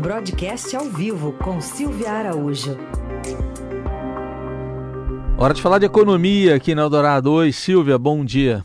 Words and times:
Broadcast 0.00 0.74
ao 0.74 0.86
vivo 0.86 1.34
com 1.34 1.60
Silvia 1.60 2.10
Araújo. 2.10 2.74
Hora 5.36 5.52
de 5.52 5.60
falar 5.60 5.78
de 5.78 5.84
economia 5.84 6.54
aqui 6.54 6.74
na 6.74 6.80
Eldorado. 6.80 7.30
Oi, 7.30 7.52
Silvia, 7.52 7.98
bom 7.98 8.24
dia. 8.24 8.64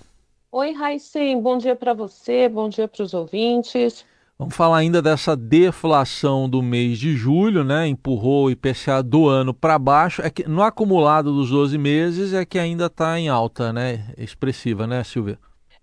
Oi, 0.49 0.71
Raicem, 0.71 1.41
bom 1.41 1.57
dia 1.57 1.75
para 1.75 1.93
você, 1.93 2.47
bom 2.47 2.69
dia 2.69 2.87
para 2.87 3.03
os 3.03 3.13
ouvintes. 3.13 4.05
Vamos 4.39 4.55
falar 4.55 4.77
ainda 4.77 5.01
dessa 5.01 5.35
deflação 5.35 6.47
do 6.47 6.63
mês 6.63 6.97
de 6.97 7.17
julho, 7.17 7.65
né? 7.65 7.86
Empurrou 7.86 8.46
o 8.46 8.52
IPCA 8.52 9.04
do 9.04 9.28
ano 9.28 9.54
para 9.54 9.78
baixo. 9.78 10.22
É 10.22 10.29
que 10.29 10.47
no 10.47 10.63
acumulado 10.63 11.33
dos 11.33 11.49
12 11.49 11.78
meses 11.78 12.33
é 12.33 12.46
que 12.46 12.58
ainda 12.58 12.86
está 12.86 13.20
em 13.20 13.28
alta, 13.28 13.74
né? 13.74 14.13
Expressiva, 14.17 14.88
né, 14.88 15.04
Silvia? 15.04 15.38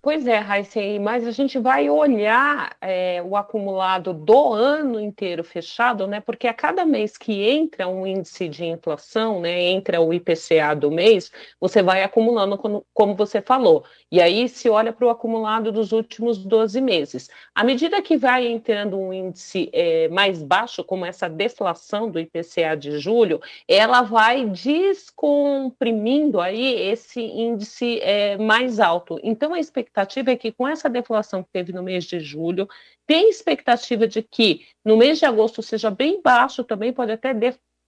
Pois 0.04 0.26
é, 0.26 0.38
Raíssen, 0.38 0.98
mas 0.98 1.24
a 1.28 1.30
gente 1.30 1.60
vai 1.60 1.88
olhar 1.88 2.76
é, 2.80 3.22
o 3.22 3.36
acumulado 3.36 4.12
do 4.12 4.52
ano 4.52 4.98
inteiro 4.98 5.44
fechado, 5.44 6.08
né? 6.08 6.18
Porque 6.20 6.48
a 6.48 6.52
cada 6.52 6.84
mês 6.84 7.16
que 7.16 7.48
entra 7.48 7.86
um 7.86 8.04
índice 8.04 8.48
de 8.48 8.64
inflação, 8.64 9.40
né? 9.40 9.62
Entra 9.62 10.00
o 10.00 10.12
IPCA 10.12 10.74
do 10.74 10.90
mês, 10.90 11.30
você 11.60 11.84
vai 11.84 12.02
acumulando, 12.02 12.58
como, 12.58 12.84
como 12.92 13.14
você 13.14 13.40
falou. 13.40 13.84
E 14.10 14.20
aí 14.20 14.48
se 14.48 14.68
olha 14.68 14.92
para 14.92 15.06
o 15.06 15.10
acumulado 15.10 15.70
dos 15.70 15.92
últimos 15.92 16.36
12 16.44 16.80
meses. 16.80 17.30
À 17.54 17.62
medida 17.62 18.02
que 18.02 18.16
vai 18.16 18.44
entrando 18.48 18.98
um 18.98 19.12
índice 19.12 19.70
é, 19.72 20.08
mais 20.08 20.42
baixo, 20.42 20.82
como 20.82 21.06
essa 21.06 21.28
deflação 21.28 22.10
do 22.10 22.18
IPCA 22.18 22.76
de 22.76 22.98
julho, 22.98 23.40
ela 23.68 24.02
vai 24.02 24.46
descomprimindo 24.46 26.40
aí 26.40 26.90
esse 26.90 27.20
índice 27.20 28.00
é, 28.02 28.36
mais 28.36 28.80
alto. 28.80 29.20
Então, 29.22 29.54
a 29.54 29.60
expectativa 29.60 29.91
expectativa 29.92 30.30
é 30.30 30.36
que 30.36 30.50
com 30.50 30.66
essa 30.66 30.88
deflação 30.88 31.42
que 31.42 31.50
teve 31.52 31.72
no 31.72 31.82
mês 31.82 32.04
de 32.04 32.18
julho, 32.18 32.66
tem 33.06 33.28
expectativa 33.28 34.06
de 34.08 34.22
que 34.22 34.66
no 34.84 34.96
mês 34.96 35.18
de 35.18 35.26
agosto 35.26 35.62
seja 35.62 35.90
bem 35.90 36.20
baixo, 36.22 36.64
também 36.64 36.92
pode 36.92 37.12
até 37.12 37.34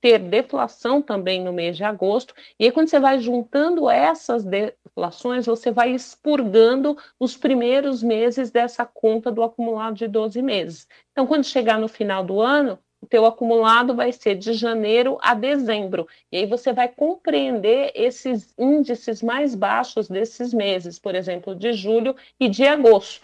ter 0.00 0.18
deflação 0.18 1.00
também 1.00 1.42
no 1.42 1.50
mês 1.52 1.78
de 1.78 1.84
agosto. 1.84 2.34
E 2.60 2.66
aí, 2.66 2.72
quando 2.72 2.88
você 2.88 3.00
vai 3.00 3.18
juntando 3.18 3.88
essas 3.88 4.44
deflações, 4.44 5.46
você 5.46 5.72
vai 5.72 5.92
expurgando 5.92 6.96
os 7.18 7.36
primeiros 7.38 8.02
meses 8.02 8.50
dessa 8.50 8.84
conta 8.84 9.32
do 9.32 9.42
acumulado 9.42 9.94
de 9.94 10.06
12 10.06 10.42
meses. 10.42 10.86
Então, 11.12 11.26
quando 11.26 11.44
chegar 11.44 11.78
no 11.78 11.88
final 11.88 12.22
do 12.22 12.38
ano, 12.38 12.78
o 13.04 13.06
teu 13.06 13.26
acumulado 13.26 13.94
vai 13.94 14.12
ser 14.12 14.34
de 14.34 14.54
janeiro 14.54 15.18
a 15.20 15.34
dezembro. 15.34 16.08
E 16.32 16.38
aí 16.38 16.46
você 16.46 16.72
vai 16.72 16.88
compreender 16.88 17.92
esses 17.94 18.54
índices 18.58 19.22
mais 19.22 19.54
baixos 19.54 20.08
desses 20.08 20.54
meses, 20.54 20.98
por 20.98 21.14
exemplo, 21.14 21.54
de 21.54 21.74
julho 21.74 22.16
e 22.40 22.48
de 22.48 22.66
agosto. 22.66 23.22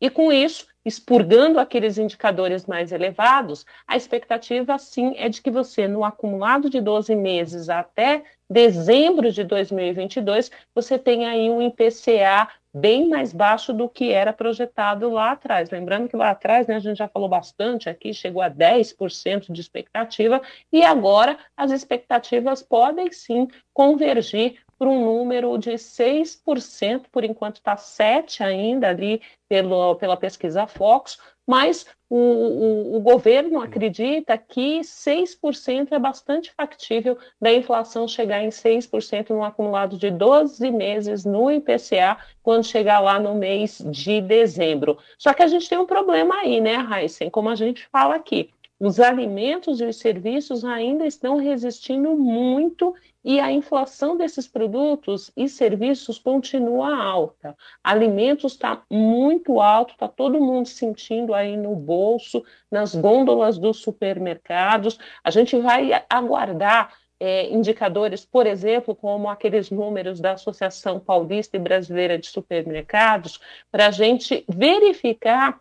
E 0.00 0.08
com 0.08 0.30
isso, 0.30 0.68
expurgando 0.84 1.58
aqueles 1.58 1.98
indicadores 1.98 2.66
mais 2.66 2.92
elevados, 2.92 3.64
a 3.88 3.96
expectativa 3.96 4.78
sim 4.78 5.14
é 5.16 5.28
de 5.28 5.42
que 5.42 5.50
você, 5.50 5.88
no 5.88 6.04
acumulado 6.04 6.70
de 6.70 6.80
12 6.80 7.14
meses 7.16 7.68
até 7.68 8.22
dezembro 8.48 9.32
de 9.32 9.42
2022, 9.42 10.50
você 10.72 10.96
tenha 10.96 11.30
aí 11.30 11.50
um 11.50 11.60
IPCA 11.60 12.48
bem 12.74 13.08
mais 13.08 13.32
baixo 13.32 13.72
do 13.72 13.88
que 13.88 14.10
era 14.10 14.32
projetado 14.32 15.08
lá 15.08 15.30
atrás. 15.30 15.70
Lembrando 15.70 16.08
que 16.08 16.16
lá 16.16 16.30
atrás, 16.30 16.66
né, 16.66 16.74
a 16.74 16.80
gente 16.80 16.98
já 16.98 17.06
falou 17.06 17.28
bastante 17.28 17.88
aqui, 17.88 18.12
chegou 18.12 18.42
a 18.42 18.50
10% 18.50 19.52
de 19.52 19.60
expectativa, 19.60 20.42
e 20.72 20.82
agora 20.82 21.38
as 21.56 21.70
expectativas 21.70 22.62
podem 22.62 23.12
sim 23.12 23.46
convergir 23.72 24.58
para 24.76 24.88
um 24.88 25.04
número 25.04 25.56
de 25.56 25.72
6%, 25.72 27.04
por 27.12 27.22
enquanto 27.24 27.56
está 27.56 27.76
7% 27.76 28.40
ainda 28.40 28.88
ali 28.88 29.22
pelo, 29.48 29.94
pela 29.94 30.16
pesquisa 30.16 30.66
Fox, 30.66 31.18
mas 31.46 31.86
o, 32.08 32.16
o, 32.16 32.96
o, 32.96 33.00
governo 33.00 33.60
acredita 33.60 34.38
que 34.38 34.80
6% 34.80 35.88
é 35.90 35.98
bastante 35.98 36.52
factível 36.52 37.18
da 37.40 37.52
inflação 37.52 38.06
chegar 38.06 38.42
em 38.42 38.50
6% 38.50 39.30
no 39.30 39.42
acumulado 39.42 39.98
de 39.98 40.10
12 40.10 40.70
meses 40.70 41.24
no 41.24 41.50
IPCA, 41.50 42.16
quando 42.42 42.64
chegar 42.64 43.00
lá 43.00 43.18
no 43.18 43.34
mês 43.34 43.82
de 43.90 44.20
dezembro. 44.20 44.96
Só 45.18 45.34
que 45.34 45.42
a 45.42 45.48
gente 45.48 45.68
tem 45.68 45.76
um 45.76 45.86
problema 45.86 46.36
aí, 46.36 46.60
né, 46.60 46.76
Heisen? 46.76 47.28
Como 47.30 47.48
a 47.48 47.56
gente 47.56 47.86
fala 47.88 48.14
aqui. 48.14 48.53
Os 48.86 49.00
alimentos 49.00 49.80
e 49.80 49.86
os 49.86 49.96
serviços 49.96 50.62
ainda 50.62 51.06
estão 51.06 51.38
resistindo 51.38 52.14
muito 52.18 52.94
e 53.24 53.40
a 53.40 53.50
inflação 53.50 54.14
desses 54.14 54.46
produtos 54.46 55.32
e 55.34 55.48
serviços 55.48 56.18
continua 56.18 56.94
alta. 56.94 57.56
Alimentos 57.82 58.52
está 58.52 58.82
muito 58.90 59.58
alto, 59.58 59.94
está 59.94 60.06
todo 60.06 60.38
mundo 60.38 60.68
sentindo 60.68 61.32
aí 61.32 61.56
no 61.56 61.74
bolso, 61.74 62.44
nas 62.70 62.94
gôndolas 62.94 63.56
dos 63.56 63.78
supermercados. 63.78 64.98
A 65.24 65.30
gente 65.30 65.58
vai 65.58 66.04
aguardar 66.10 66.92
é, 67.18 67.48
indicadores, 67.48 68.26
por 68.26 68.46
exemplo, 68.46 68.94
como 68.94 69.30
aqueles 69.30 69.70
números 69.70 70.20
da 70.20 70.32
Associação 70.32 71.00
Paulista 71.00 71.56
e 71.56 71.60
Brasileira 71.60 72.18
de 72.18 72.26
Supermercados, 72.26 73.40
para 73.72 73.86
a 73.86 73.90
gente 73.90 74.44
verificar 74.46 75.58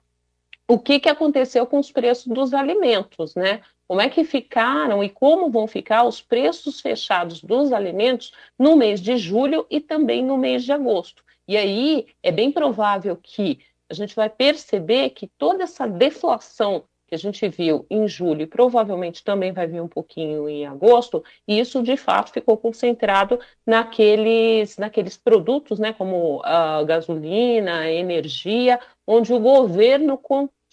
o 0.74 0.80
que, 0.80 1.00
que 1.00 1.10
aconteceu 1.10 1.68
com 1.68 1.78
os 1.78 1.92
preços 1.92 2.26
dos 2.26 2.54
alimentos, 2.54 3.36
né? 3.36 3.62
Como 3.88 4.02
é 4.02 4.10
que 4.10 4.24
ficaram 4.24 5.04
e 5.04 5.10
como 5.10 5.52
vão 5.52 5.68
ficar 5.68 6.04
os 6.04 6.20
preços 6.20 6.82
fechados 6.82 7.44
dos 7.44 7.72
alimentos 7.72 8.32
no 8.58 8.76
mês 8.76 9.00
de 9.00 9.18
julho 9.18 9.68
e 9.70 9.80
também 9.80 10.24
no 10.24 10.36
mês 10.36 10.64
de 10.64 10.72
agosto. 10.72 11.24
E 11.48 11.56
aí 11.56 12.08
é 12.24 12.32
bem 12.32 12.52
provável 12.52 13.16
que 13.22 13.60
a 13.88 13.94
gente 13.94 14.16
vai 14.16 14.30
perceber 14.30 15.12
que 15.12 15.28
toda 15.38 15.64
essa 15.64 15.86
deflação 15.86 16.86
que 17.14 17.16
a 17.16 17.20
gente 17.20 17.48
viu 17.48 17.86
em 17.92 18.08
julho 18.08 18.42
e 18.42 18.48
provavelmente 18.48 19.24
também 19.24 19.52
vai 19.52 19.68
vir 19.68 19.80
um 19.80 19.88
pouquinho 19.88 20.50
em 20.50 20.66
agosto, 20.66 21.24
e 21.48 21.60
isso 21.60 21.84
de 21.84 21.96
fato 21.96 22.32
ficou 22.32 22.58
concentrado 22.58 23.40
naqueles, 23.66 24.78
naqueles 24.78 25.16
produtos, 25.16 25.78
né, 25.78 25.94
como 25.94 26.42
a 26.44 26.84
gasolina, 26.84 27.88
energia, 27.92 28.80
onde 29.06 29.32
o 29.32 29.40
governo 29.40 30.18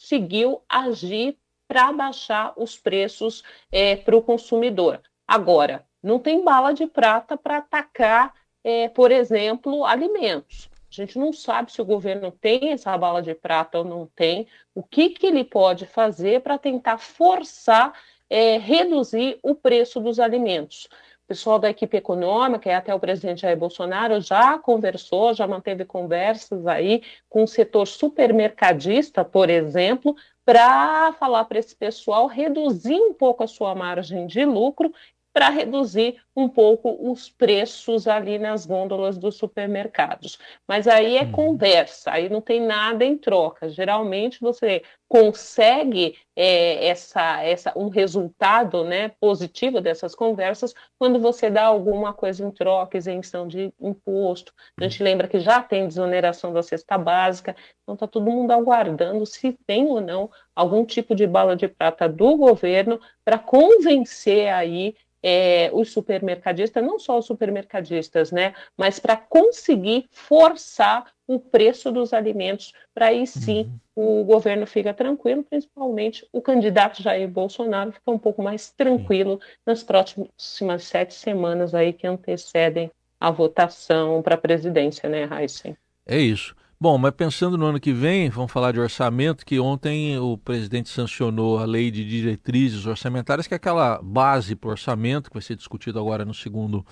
conseguiu 0.00 0.62
agir 0.68 1.36
para 1.68 1.92
baixar 1.92 2.54
os 2.56 2.76
preços 2.76 3.44
é, 3.70 3.96
para 3.96 4.16
o 4.16 4.22
consumidor. 4.22 5.00
Agora, 5.28 5.84
não 6.02 6.18
tem 6.18 6.42
bala 6.42 6.72
de 6.72 6.86
prata 6.86 7.36
para 7.36 7.58
atacar, 7.58 8.34
é, 8.64 8.88
por 8.88 9.12
exemplo, 9.12 9.84
alimentos. 9.84 10.70
A 10.90 10.94
gente 10.94 11.18
não 11.18 11.32
sabe 11.32 11.70
se 11.70 11.80
o 11.80 11.84
governo 11.84 12.32
tem 12.32 12.72
essa 12.72 12.96
bala 12.96 13.22
de 13.22 13.34
prata 13.34 13.78
ou 13.78 13.84
não 13.84 14.06
tem, 14.16 14.48
o 14.74 14.82
que, 14.82 15.10
que 15.10 15.26
ele 15.26 15.44
pode 15.44 15.86
fazer 15.86 16.40
para 16.40 16.58
tentar 16.58 16.98
forçar, 16.98 17.92
é, 18.28 18.56
reduzir 18.56 19.38
o 19.42 19.54
preço 19.54 20.00
dos 20.00 20.18
alimentos. 20.18 20.88
Pessoal 21.30 21.60
da 21.60 21.70
equipe 21.70 21.96
econômica 21.96 22.68
e 22.68 22.72
até 22.72 22.92
o 22.92 22.98
presidente 22.98 23.42
Jair 23.42 23.56
Bolsonaro 23.56 24.20
já 24.20 24.58
conversou, 24.58 25.32
já 25.32 25.46
manteve 25.46 25.84
conversas 25.84 26.66
aí 26.66 27.04
com 27.28 27.44
o 27.44 27.46
setor 27.46 27.86
supermercadista, 27.86 29.24
por 29.24 29.48
exemplo, 29.48 30.16
para 30.44 31.12
falar 31.12 31.44
para 31.44 31.60
esse 31.60 31.76
pessoal 31.76 32.26
reduzir 32.26 33.00
um 33.00 33.14
pouco 33.14 33.44
a 33.44 33.46
sua 33.46 33.76
margem 33.76 34.26
de 34.26 34.44
lucro 34.44 34.92
para 35.32 35.48
reduzir 35.48 36.20
um 36.34 36.48
pouco 36.48 36.96
os 37.10 37.28
preços 37.28 38.08
ali 38.08 38.38
nas 38.38 38.66
gôndolas 38.66 39.18
dos 39.18 39.36
supermercados. 39.36 40.38
Mas 40.66 40.88
aí 40.88 41.16
é 41.16 41.22
uhum. 41.22 41.32
conversa, 41.32 42.12
aí 42.12 42.28
não 42.28 42.41
tem 42.41 42.60
nada 42.60 43.04
em 43.04 43.16
troca. 43.16 43.68
Geralmente 43.68 44.41
você 44.41 44.82
consegue 45.08 46.16
é, 46.36 46.86
essa, 46.86 47.42
essa, 47.42 47.72
um 47.76 47.88
resultado 47.88 48.84
né, 48.84 49.08
positivo 49.20 49.80
dessas 49.80 50.14
conversas 50.14 50.72
quando 50.98 51.18
você 51.18 51.50
dá 51.50 51.64
alguma 51.64 52.12
coisa 52.12 52.44
em 52.44 52.50
troca, 52.50 52.97
isenção 52.97 53.47
de 53.47 53.74
imposto. 53.80 54.52
A 54.78 54.84
gente 54.84 55.02
lembra 55.02 55.26
que 55.26 55.41
já 55.41 55.60
tem 55.62 55.88
desoneração 55.88 56.52
da 56.52 56.62
cesta 56.62 56.97
básica, 56.97 57.56
então 57.82 57.94
está 57.94 58.06
todo 58.06 58.30
mundo 58.30 58.52
aguardando 58.52 59.26
se 59.26 59.52
tem 59.66 59.84
ou 59.86 60.00
não 60.00 60.30
algum 60.54 60.84
tipo 60.84 61.14
de 61.14 61.26
bala 61.26 61.56
de 61.56 61.66
prata 61.66 62.08
do 62.08 62.36
governo 62.36 63.00
para 63.24 63.38
convencer 63.38 64.48
aí 64.48 64.94
é, 65.22 65.70
os 65.72 65.92
supermercadistas, 65.92 66.82
não 66.82 66.98
só 66.98 67.18
os 67.18 67.26
supermercadistas, 67.26 68.30
né, 68.32 68.54
mas 68.76 68.98
para 68.98 69.16
conseguir 69.16 70.08
forçar 70.10 71.12
o 71.26 71.38
preço 71.38 71.92
dos 71.92 72.12
alimentos, 72.12 72.72
para 72.92 73.06
aí 73.06 73.26
sim 73.26 73.70
uhum. 73.96 74.20
o 74.20 74.24
governo 74.24 74.66
fica 74.66 74.92
tranquilo, 74.92 75.44
principalmente 75.44 76.26
o 76.32 76.42
candidato 76.42 77.02
Jair 77.02 77.28
Bolsonaro 77.28 77.92
fica 77.92 78.10
um 78.10 78.18
pouco 78.18 78.42
mais 78.42 78.70
tranquilo 78.70 79.40
nas 79.64 79.82
próximas 79.82 80.84
sete 80.84 81.14
semanas 81.14 81.74
aí 81.74 81.92
que 81.92 82.06
antecedem 82.06 82.90
a 83.20 83.30
votação 83.30 84.22
para 84.22 84.34
a 84.34 84.38
presidência, 84.38 85.08
né, 85.08 85.28
Heisen? 85.30 85.76
É 86.06 86.18
isso. 86.18 86.56
Bom, 86.82 86.97
mas 86.97 87.12
pensando 87.12 87.59
no 87.59 87.66
ano 87.66 87.78
que 87.78 87.92
vem, 87.92 88.30
vamos 88.30 88.50
falar 88.50 88.72
de 88.72 88.80
orçamento, 88.80 89.44
que 89.44 89.60
ontem 89.60 90.18
o 90.18 90.38
presidente 90.38 90.88
sancionou 90.88 91.59
a 91.59 91.66
lei 91.66 91.91
de 91.91 92.03
diretrizes 92.03 92.86
orçamentárias, 92.86 93.47
que 93.47 93.53
é 93.53 93.56
aquela 93.59 94.00
base 94.03 94.56
para 94.56 94.68
o 94.68 94.71
orçamento, 94.71 95.28
que 95.28 95.36
vai 95.36 95.42
ser 95.42 95.56
discutido 95.56 96.00
agora 96.00 96.24
no 96.24 96.32
segundo 96.32 96.82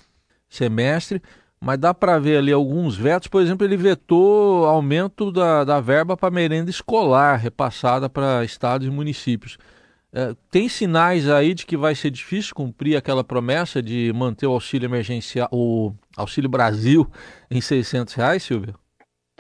semestre, 0.47 1.23
mas 1.59 1.79
dá 1.79 1.95
para 1.95 2.19
ver 2.19 2.37
ali 2.37 2.53
alguns 2.53 2.97
vetos, 2.97 3.29
por 3.29 3.41
exemplo, 3.41 3.67
ele 3.67 3.79
vetou 3.79 4.67
aumento 4.67 5.33
da, 5.33 5.65
da 5.65 5.81
verba 5.81 6.19
para 6.19 6.31
merenda 6.31 6.69
escolar 6.69 7.37
repassada 7.37 8.11
para 8.11 8.45
estados 8.45 8.87
e 8.87 8.91
municípios. 8.91 9.57
É, 10.13 10.37
tem 10.51 10.69
sinais 10.69 11.31
aí 11.31 11.55
de 11.55 11.65
que 11.65 11.79
vai 11.79 11.95
ser 11.95 12.11
difícil 12.11 12.55
cumprir 12.55 12.95
aquela 12.95 13.25
promessa 13.25 13.83
de 13.83 14.13
manter 14.15 14.47
o 14.47 14.53
auxílio 14.53 14.87
emergencial, 14.87 15.49
o 15.51 15.95
Auxílio 16.15 16.51
Brasil 16.51 17.11
em 17.51 17.63
600 17.63 18.13
reais, 18.13 18.43
Silvia? 18.43 18.75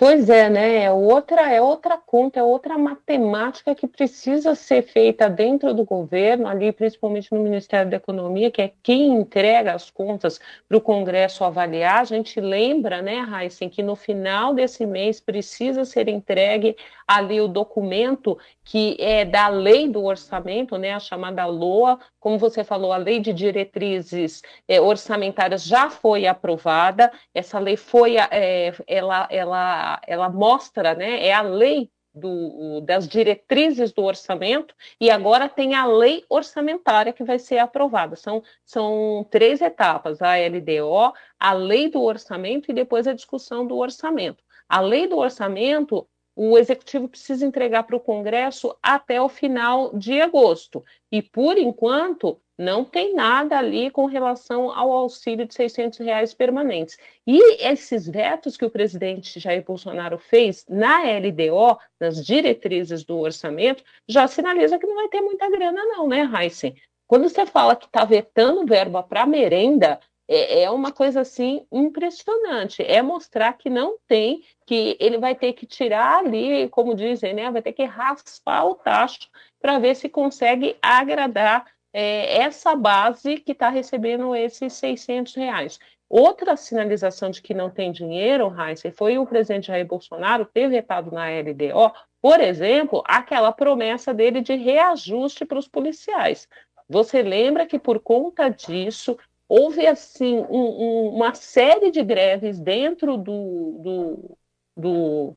Pois 0.00 0.30
é, 0.30 0.48
né? 0.48 0.84
É 0.84 0.92
outra, 0.92 1.52
é 1.52 1.60
outra 1.60 1.98
conta, 1.98 2.38
é 2.38 2.42
outra 2.42 2.78
matemática 2.78 3.74
que 3.74 3.88
precisa 3.88 4.54
ser 4.54 4.82
feita 4.82 5.28
dentro 5.28 5.74
do 5.74 5.84
governo, 5.84 6.46
ali 6.46 6.70
principalmente 6.70 7.34
no 7.34 7.40
Ministério 7.40 7.90
da 7.90 7.96
Economia, 7.96 8.48
que 8.48 8.62
é 8.62 8.72
quem 8.80 9.08
entrega 9.08 9.74
as 9.74 9.90
contas 9.90 10.38
para 10.68 10.78
o 10.78 10.80
Congresso 10.80 11.42
avaliar. 11.42 12.00
A 12.00 12.04
gente 12.04 12.40
lembra, 12.40 13.02
né, 13.02 13.26
Heisen, 13.42 13.68
que 13.68 13.82
no 13.82 13.96
final 13.96 14.54
desse 14.54 14.86
mês 14.86 15.20
precisa 15.20 15.84
ser 15.84 16.08
entregue 16.08 16.76
ali 17.04 17.40
o 17.40 17.48
documento 17.48 18.38
que 18.62 18.96
é 19.00 19.24
da 19.24 19.48
lei 19.48 19.88
do 19.88 20.04
orçamento, 20.04 20.76
né, 20.76 20.92
a 20.92 21.00
chamada 21.00 21.46
LOA, 21.46 21.98
como 22.20 22.38
você 22.38 22.62
falou, 22.62 22.92
a 22.92 22.98
lei 22.98 23.18
de 23.18 23.32
diretrizes 23.32 24.42
é, 24.68 24.78
orçamentárias 24.78 25.64
já 25.64 25.88
foi 25.88 26.26
aprovada, 26.26 27.10
essa 27.34 27.58
lei 27.58 27.78
foi, 27.78 28.16
é, 28.18 28.74
ela, 28.86 29.26
ela, 29.30 29.87
ela 30.06 30.28
mostra, 30.28 30.94
né, 30.94 31.26
é 31.26 31.32
a 31.32 31.42
lei 31.42 31.90
do, 32.14 32.80
das 32.80 33.06
diretrizes 33.06 33.92
do 33.92 34.02
orçamento 34.02 34.74
e 35.00 35.10
agora 35.10 35.48
tem 35.48 35.74
a 35.74 35.86
lei 35.86 36.24
orçamentária 36.28 37.12
que 37.12 37.24
vai 37.24 37.38
ser 37.38 37.58
aprovada. 37.58 38.16
São, 38.16 38.42
são 38.64 39.26
três 39.30 39.60
etapas: 39.60 40.20
a 40.20 40.34
LDO, 40.36 41.12
a 41.38 41.52
lei 41.52 41.88
do 41.88 42.02
orçamento 42.02 42.70
e 42.70 42.74
depois 42.74 43.06
a 43.06 43.14
discussão 43.14 43.66
do 43.66 43.76
orçamento. 43.76 44.42
A 44.68 44.80
lei 44.80 45.06
do 45.06 45.16
orçamento 45.16 46.06
o 46.40 46.56
executivo 46.56 47.08
precisa 47.08 47.44
entregar 47.44 47.82
para 47.82 47.96
o 47.96 48.00
Congresso 48.00 48.72
até 48.80 49.20
o 49.20 49.28
final 49.28 49.92
de 49.96 50.20
agosto. 50.20 50.84
E, 51.10 51.20
por 51.20 51.58
enquanto, 51.58 52.40
não 52.58 52.84
tem 52.84 53.14
nada 53.14 53.56
ali 53.56 53.88
com 53.88 54.06
relação 54.06 54.72
ao 54.72 54.90
auxílio 54.90 55.46
de 55.46 55.54
600 55.54 56.00
reais 56.00 56.34
permanentes. 56.34 56.98
E 57.24 57.64
esses 57.64 58.08
vetos 58.08 58.56
que 58.56 58.64
o 58.64 58.70
presidente 58.70 59.38
Jair 59.38 59.64
Bolsonaro 59.64 60.18
fez 60.18 60.66
na 60.68 61.02
LDO, 61.04 61.78
nas 62.00 62.24
diretrizes 62.24 63.04
do 63.04 63.18
orçamento, 63.18 63.84
já 64.08 64.26
sinaliza 64.26 64.78
que 64.78 64.86
não 64.86 64.96
vai 64.96 65.08
ter 65.08 65.20
muita 65.20 65.48
grana 65.48 65.80
não, 65.84 66.08
né, 66.08 66.28
Heisen? 66.34 66.74
Quando 67.06 67.28
você 67.28 67.46
fala 67.46 67.76
que 67.76 67.86
está 67.86 68.04
vetando 68.04 68.66
verba 68.66 69.02
para 69.02 69.24
merenda, 69.24 70.00
é, 70.28 70.62
é 70.62 70.70
uma 70.70 70.92
coisa 70.92 71.20
assim 71.22 71.66
impressionante. 71.72 72.82
É 72.82 73.00
mostrar 73.00 73.52
que 73.54 73.70
não 73.70 73.96
tem, 74.06 74.42
que 74.66 74.96
ele 75.00 75.16
vai 75.16 75.34
ter 75.34 75.54
que 75.54 75.64
tirar 75.64 76.18
ali, 76.18 76.68
como 76.68 76.94
dizem, 76.94 77.32
né? 77.32 77.50
Vai 77.50 77.62
ter 77.62 77.72
que 77.72 77.84
raspar 77.84 78.64
o 78.66 78.74
tacho 78.74 79.30
para 79.60 79.78
ver 79.78 79.94
se 79.96 80.08
consegue 80.08 80.76
agradar 80.82 81.64
é, 81.92 82.42
essa 82.42 82.74
base 82.74 83.38
que 83.38 83.52
está 83.52 83.68
recebendo 83.68 84.34
esses 84.34 84.72
600 84.74 85.34
reais. 85.34 85.78
Outra 86.08 86.56
sinalização 86.56 87.30
de 87.30 87.42
que 87.42 87.52
não 87.52 87.68
tem 87.68 87.92
dinheiro, 87.92 88.54
Heisen, 88.58 88.90
foi 88.92 89.18
o 89.18 89.26
presidente 89.26 89.66
Jair 89.66 89.86
Bolsonaro 89.86 90.46
ter 90.46 90.68
vetado 90.68 91.10
na 91.10 91.26
LDO, 91.28 91.92
por 92.20 92.40
exemplo, 92.40 93.02
aquela 93.06 93.52
promessa 93.52 94.14
dele 94.14 94.40
de 94.40 94.54
reajuste 94.54 95.44
para 95.44 95.58
os 95.58 95.68
policiais. 95.68 96.48
Você 96.88 97.22
lembra 97.22 97.66
que 97.66 97.78
por 97.78 98.00
conta 98.00 98.48
disso 98.48 99.18
houve 99.46 99.86
assim 99.86 100.38
um, 100.48 100.58
um, 100.58 101.08
uma 101.14 101.34
série 101.34 101.90
de 101.90 102.02
greves 102.02 102.58
dentro 102.58 103.16
do, 103.16 103.78
do, 103.82 104.36
do, 104.76 105.36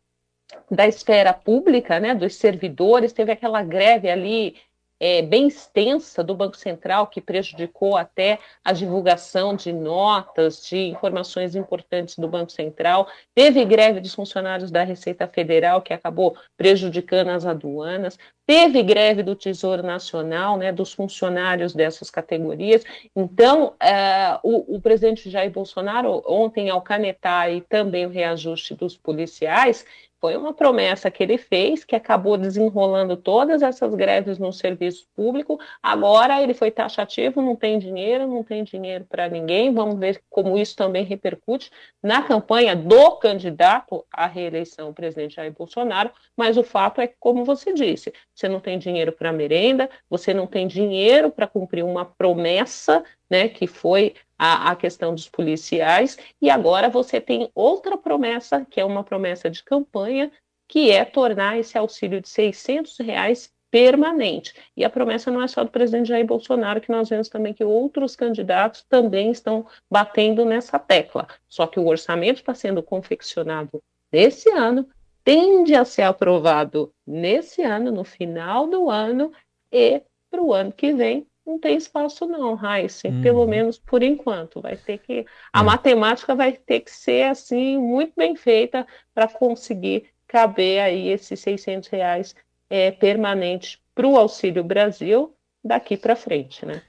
da 0.69 0.88
esfera 0.88 1.33
pública, 1.33 2.00
né, 2.00 2.15
dos 2.15 2.36
servidores, 2.36 3.13
teve 3.13 3.31
aquela 3.31 3.62
greve 3.62 4.09
ali 4.09 4.56
é, 5.01 5.24
bem 5.24 5.48
extensa 5.48 6.24
do 6.24 6.36
Banco 6.36 6.56
Central, 6.56 7.07
que 7.07 7.19
prejudicou 7.19 7.98
até 7.98 8.38
a 8.63 8.71
divulgação 8.71 9.56
de 9.56 9.74
notas, 9.74 10.63
de 10.63 10.77
informações 10.77 11.56
importantes 11.56 12.19
do 12.19 12.27
Banco 12.27 12.51
Central. 12.51 13.07
Teve 13.33 13.65
greve 13.65 14.00
dos 14.00 14.13
funcionários 14.13 14.69
da 14.69 14.83
Receita 14.83 15.27
Federal, 15.27 15.81
que 15.81 15.92
acabou 15.92 16.38
prejudicando 16.56 17.30
as 17.30 17.48
aduanas. 17.48 18.15
Teve 18.45 18.83
greve 18.83 19.24
do 19.24 19.36
Tesouro 19.36 19.81
Nacional, 19.81 20.56
né, 20.56 20.71
dos 20.71 20.94
funcionários 20.94 21.74
dessas 21.74 22.12
categorias. 22.12 22.83
Então, 23.15 23.69
uh, 23.81 24.39
o, 24.44 24.75
o 24.75 24.81
presidente 24.81 25.31
Jair 25.31 25.50
Bolsonaro, 25.50 26.21
ontem, 26.27 26.69
ao 26.69 26.81
canetar 26.81 27.51
e 27.51 27.62
também 27.62 28.06
o 28.06 28.09
reajuste 28.09 28.75
dos 28.75 28.95
policiais, 28.95 29.83
foi 30.22 30.38
uma 30.38 30.54
promessa 30.54 31.10
que 31.10 31.24
ele 31.24 31.36
fez, 31.36 31.84
que 31.84 31.96
acabou 31.96 32.38
desenrolando 32.38 33.18
todas 33.18 33.64
essas 33.64 33.96
greves 33.96 34.38
no 34.38 34.54
serviço 34.54 35.08
público. 35.16 35.60
Agora 35.82 36.40
ele 36.44 36.54
foi 36.54 36.70
taxativo, 36.70 37.42
não 37.42 37.56
tem 37.56 37.80
dinheiro, 37.80 38.28
não 38.28 38.44
tem 38.44 38.64
dinheiro 38.64 39.04
para 39.10 39.28
ninguém. 39.28 39.74
Vamos 39.74 39.98
ver 40.00 40.22
como 40.30 40.60
isso 40.60 40.76
também 40.76 41.04
repercute 41.04 41.72
na 42.04 42.22
campanha 42.22 42.76
do 42.76 43.18
candidato 43.18 44.06
à 44.14 44.28
reeleição, 44.28 44.94
presidente 44.94 45.38
Jair 45.38 45.52
Bolsonaro. 45.52 46.12
Mas 46.38 46.56
o 46.56 46.64
fato 46.64 47.02
é 47.02 47.08
que, 47.08 47.16
como 47.20 47.44
você 47.44 47.74
disse, 47.74 48.14
você 48.32 48.48
não 48.48 48.60
tem 48.60 48.78
dinheiro 48.78 49.12
para 49.12 49.34
merenda, 49.34 49.90
você 50.08 50.36
não 50.36 50.46
tem 50.46 50.68
dinheiro 50.68 51.32
para 51.32 51.48
cumprir 51.48 51.84
uma 51.84 52.06
promessa, 52.06 53.04
né, 53.31 53.48
que 53.48 53.66
foi 53.66 54.13
a, 54.38 54.72
a 54.72 54.75
questão 54.75 55.16
dos 55.16 55.30
policiais, 55.30 56.18
e 56.42 56.50
agora 56.50 56.89
você 56.89 57.22
tem 57.22 57.50
outra 57.56 57.98
promessa, 57.98 58.68
que 58.69 58.81
é 58.81 58.83
uma 58.83 59.06
promessa 59.06 59.50
de 59.50 59.63
campanha, 59.63 60.30
que 60.68 60.92
é 60.92 61.06
tornar 61.06 61.57
esse 61.57 61.78
auxílio 61.78 62.19
de 62.19 62.28
600 62.28 62.98
reais 63.00 63.54
permanente. 63.72 64.54
E 64.75 64.83
a 64.83 64.89
promessa 64.89 65.31
não 65.31 65.42
é 65.42 65.48
só 65.48 65.63
do 65.63 65.72
presidente 65.72 66.10
Jair 66.10 66.25
Bolsonaro, 66.25 66.81
que 66.81 66.92
nós 66.92 67.07
vemos 67.07 67.30
também 67.30 67.54
que 67.54 67.63
outros 67.63 68.18
candidatos 68.18 68.83
também 68.83 69.31
estão 69.31 69.66
batendo 69.89 70.44
nessa 70.44 70.77
tecla. 70.77 71.25
Só 71.48 71.66
que 71.66 71.80
o 71.80 71.88
orçamento 71.88 72.42
está 72.42 72.54
sendo 72.54 72.84
confeccionado 72.84 73.81
nesse 74.12 74.50
ano, 74.50 74.86
tende 75.24 75.74
a 75.74 75.86
ser 75.86 76.01
aprovado 76.01 76.94
nesse 77.07 77.62
ano, 77.62 77.92
no 77.92 78.04
final 78.04 78.68
do 78.68 78.89
ano, 78.89 79.31
e 79.72 80.01
para 80.30 80.42
o 80.42 80.54
ano 80.54 80.74
que 80.74 80.94
vem 80.94 81.25
não 81.46 81.60
tem 81.60 81.76
espaço 81.76 82.26
não, 82.26 82.54
Raíssa, 82.54 83.08
uhum. 83.08 83.22
pelo 83.22 83.46
menos 83.48 83.78
por 83.78 84.04
enquanto. 84.04 84.62
Vai 84.62 84.78
ter 84.78 85.00
que 85.00 85.26
a 85.52 85.60
uhum. 85.60 85.66
matemática 85.66 86.36
vai 86.36 86.54
ter 86.54 86.82
que 86.82 86.92
ser 86.92 87.24
assim 87.24 87.78
muito 87.78 88.14
bem 88.16 88.36
feita 88.36 88.86
para 89.14 89.28
conseguir 89.28 90.06
caber 90.28 90.82
aí 90.82 91.10
esses 91.10 91.40
600 91.40 91.90
reais 91.90 92.36
é, 92.70 92.92
permanentes 92.92 93.80
para 93.94 94.08
o 94.08 94.18
Auxílio 94.18 94.64
Brasil 94.64 95.36
daqui 95.64 95.98
para 95.98 96.16
frente, 96.16 96.65
né? 96.65 96.82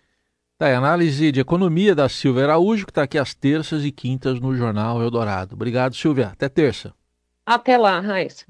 Tá, 0.57 0.69
é 0.69 0.77
análise 0.77 1.33
de 1.33 1.41
economia 1.41 1.95
da 1.95 2.09
Silvia 2.09 2.45
Araújo, 2.45 2.87
que 2.87 2.93
está 2.93 3.03
aqui 3.03 3.19
às 3.19 3.35
terças 3.35 3.85
e 3.85 3.91
quintas 3.91 4.39
no 4.39 4.55
Jornal 4.55 5.03
Eldorado. 5.03 5.55
Obrigado, 5.55 5.97
Silvia. 5.97 6.29
Até 6.29 6.49
terça. 6.49 6.95
Até 7.45 7.77
lá, 7.77 7.99
Raíssa. 7.99 8.47